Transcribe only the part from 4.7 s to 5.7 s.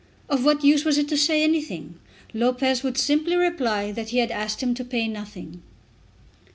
to pay nothing.